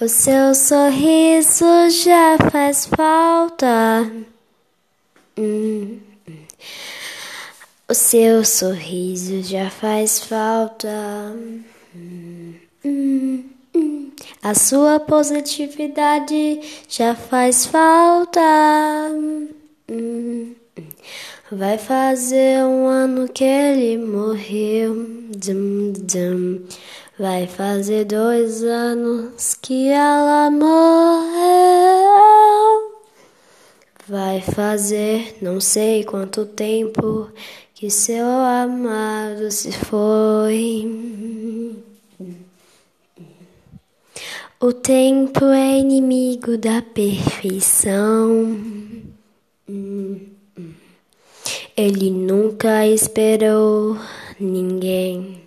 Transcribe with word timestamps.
O 0.00 0.08
seu 0.08 0.54
sorriso 0.54 1.88
já 1.88 2.36
faz 2.50 2.86
falta. 2.86 4.10
O 7.88 7.94
seu 7.94 8.44
sorriso 8.44 9.42
já 9.42 9.70
faz 9.70 10.20
falta. 10.20 10.90
A 14.42 14.54
sua 14.54 15.00
positividade 15.00 16.60
já 16.88 17.14
faz 17.14 17.64
falta. 17.64 18.40
Vai 21.56 21.78
fazer 21.78 22.64
um 22.64 22.88
ano 22.88 23.28
que 23.28 23.44
ele 23.44 23.96
morreu. 23.96 25.06
Dum, 25.36 25.92
dum. 25.92 26.64
Vai 27.16 27.46
fazer 27.46 28.06
dois 28.06 28.64
anos 28.64 29.56
que 29.62 29.88
ela 29.88 30.50
morreu. 30.50 31.30
Vai 34.08 34.40
fazer 34.40 35.36
não 35.40 35.60
sei 35.60 36.02
quanto 36.02 36.44
tempo 36.44 37.30
que 37.72 37.88
seu 37.88 38.26
amado 38.26 39.48
se 39.52 39.70
foi. 39.70 40.90
O 44.60 44.72
tempo 44.72 45.44
é 45.44 45.78
inimigo 45.78 46.58
da 46.58 46.82
perfeição. 46.82 48.93
Ele 51.76 52.08
nunca 52.10 52.86
esperou 52.86 53.98
ninguém. 54.38 55.40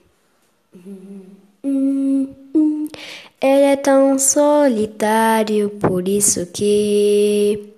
Ele 3.39 3.63
é 3.63 3.75
tão 3.75 4.19
solitário, 4.19 5.69
por 5.69 6.07
isso 6.07 6.45
que 6.47 7.73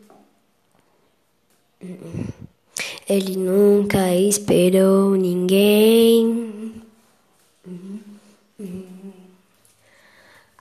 ele 3.08 3.38
nunca 3.38 4.16
esperou 4.16 5.16
ninguém. 5.16 6.73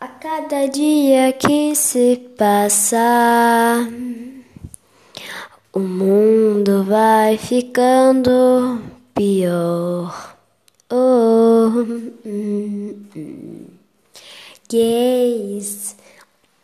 A 0.00 0.08
cada 0.08 0.66
dia 0.66 1.32
que 1.32 1.74
se 1.74 2.16
passa, 2.36 3.88
o 5.78 5.80
mundo 5.80 6.82
vai 6.82 7.38
ficando 7.38 8.80
pior. 9.14 10.36
Oh, 10.90 11.70
hum, 12.26 12.96
hum. 13.14 13.66
Gays, 14.68 15.94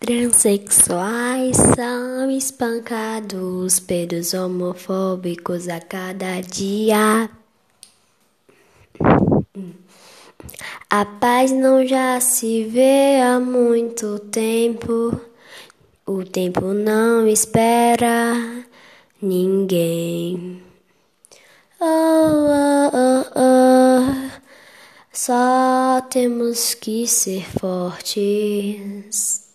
transexuais 0.01 1.57
são 1.77 2.29
espancados 2.29 3.79
pelos 3.79 4.35
homofóbicos 4.35 5.69
a 5.69 5.81
cada 5.81 6.41
dia. 6.41 7.31
A 10.91 11.05
paz 11.05 11.53
não 11.53 11.87
já 11.87 12.19
se 12.19 12.65
vê 12.65 13.20
há 13.20 13.39
muito 13.39 14.19
tempo. 14.19 15.20
O 16.05 16.25
tempo 16.25 16.75
não 16.75 17.29
espera 17.29 18.53
ninguém. 19.25 20.62
Oh, 21.80 21.84
oh, 21.84 22.90
oh, 22.92 23.24
oh. 23.35 24.30
Só 25.12 26.02
temos 26.11 26.74
que 26.74 27.07
ser 27.07 27.45
fortes 27.58 29.48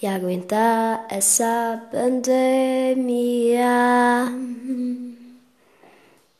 e 0.00 0.06
aguentar 0.06 1.06
essa 1.10 1.82
pandemia. 1.90 3.66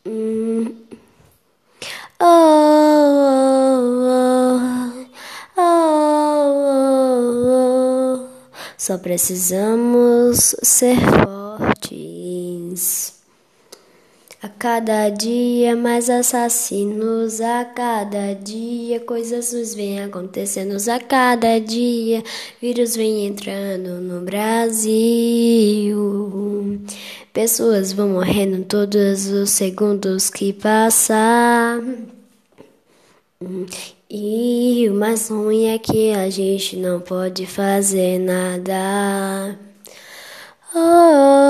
Hum. 0.06 0.76
Oh, 2.20 2.26
oh, 4.04 4.60
oh, 5.56 5.60
oh, 5.60 6.52
oh. 7.54 8.28
Só 8.76 8.98
precisamos 8.98 10.54
ser 10.62 10.96
fortes. 11.00 11.77
A 14.40 14.48
cada 14.48 15.08
dia 15.10 15.74
mais 15.74 16.08
assassinos, 16.08 17.40
a 17.40 17.64
cada 17.64 18.34
dia 18.34 19.00
coisas 19.00 19.52
nos 19.52 19.74
vêm 19.74 20.00
acontecendo, 20.00 20.76
a 20.88 21.00
cada 21.00 21.58
dia 21.58 22.22
vírus 22.62 22.94
vem 22.94 23.26
entrando 23.26 24.00
no 24.00 24.20
Brasil. 24.20 25.98
Pessoas 27.32 27.92
vão 27.92 28.10
morrendo 28.10 28.64
todos 28.64 29.26
os 29.26 29.50
segundos 29.50 30.30
que 30.30 30.52
passam. 30.52 32.06
E 34.08 34.88
o 34.88 34.94
mais 34.94 35.28
ruim 35.28 35.66
é 35.66 35.78
que 35.78 36.12
a 36.12 36.30
gente 36.30 36.76
não 36.76 37.00
pode 37.00 37.44
fazer 37.44 38.20
nada. 38.20 39.58
Oh, 40.74 41.47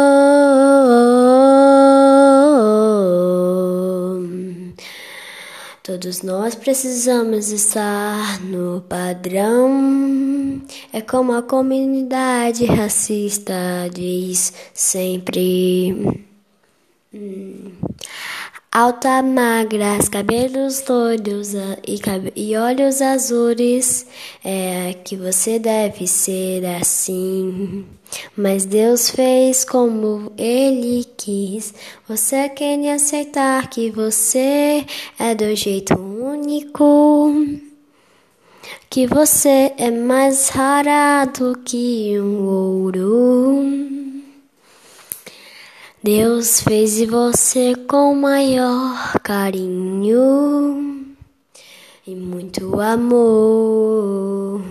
Todos 5.98 6.22
nós 6.22 6.54
precisamos 6.54 7.50
estar 7.50 8.40
no 8.42 8.80
padrão. 8.82 10.62
É 10.92 11.00
como 11.00 11.32
a 11.32 11.42
comunidade 11.42 12.64
racista 12.66 13.52
diz 13.92 14.52
sempre. 14.72 16.24
Alta, 18.70 19.24
magras, 19.24 20.08
cabelos 20.08 20.84
loiros 20.88 21.54
e, 21.84 21.98
cab 21.98 22.32
e 22.36 22.56
olhos 22.56 23.02
azuis, 23.02 24.06
é 24.44 24.94
que 25.04 25.16
você 25.16 25.58
deve 25.58 26.06
ser 26.06 26.64
assim. 26.80 27.84
Mas 28.38 28.64
Deus 28.64 29.10
fez 29.10 29.64
como 29.64 30.32
Ele 30.38 31.04
quis. 31.16 31.74
Você 32.08 32.48
quer 32.48 32.78
aceitar 32.94 33.68
que 33.68 33.90
você 33.90 34.86
é 35.18 35.34
do 35.34 35.56
jeito 35.56 35.98
único. 35.98 37.34
Que 38.88 39.08
você 39.08 39.72
é 39.76 39.90
mais 39.90 40.50
raro 40.50 41.58
que 41.64 42.16
um 42.20 42.46
ouro. 42.46 43.64
Deus 46.00 46.60
fez 46.60 47.02
você 47.08 47.74
com 47.74 48.14
maior 48.14 49.18
carinho 49.20 51.08
e 52.06 52.14
muito 52.14 52.80
amor, 52.80 54.62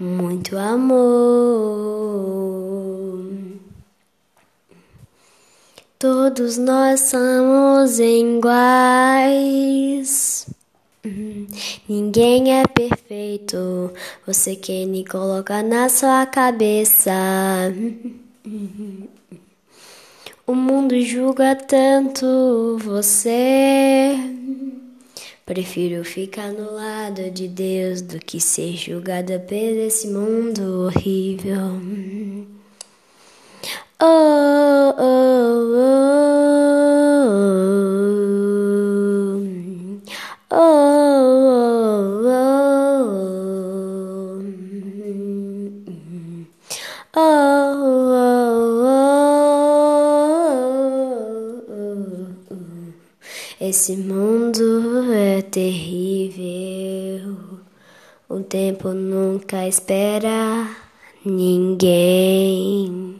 muito 0.00 0.56
amor. 0.56 1.90
Todos 5.98 6.56
nós 6.56 7.00
somos 7.00 8.00
iguais. 8.00 9.60
Ninguém 11.86 12.58
é 12.58 12.62
perfeito. 12.66 13.92
Você 14.26 14.56
quer 14.56 14.86
me 14.86 15.04
colocar 15.04 15.62
na 15.62 15.90
sua 15.90 16.24
cabeça. 16.24 17.12
O 20.46 20.54
mundo 20.54 20.98
julga 21.02 21.54
tanto 21.54 22.78
você. 22.82 24.39
Prefiro 25.50 26.04
ficar 26.04 26.52
no 26.52 26.76
lado 26.76 27.28
de 27.28 27.48
Deus 27.48 28.02
do 28.02 28.20
que 28.20 28.40
ser 28.40 28.76
julgada 28.76 29.36
por 29.40 29.52
esse 29.52 30.06
mundo 30.06 30.86
horrível. 30.86 31.80
Oh, 34.00 34.94
oh, 34.96 35.74
oh, 40.46 40.52
oh, 40.52 40.60
oh, 47.16 47.20
oh, 47.20 47.69
Esse 53.70 53.96
mundo 53.96 55.12
é 55.12 55.42
terrível. 55.42 57.36
O 58.28 58.40
tempo 58.40 58.88
nunca 58.88 59.64
espera 59.68 60.68
ninguém. 61.24 63.19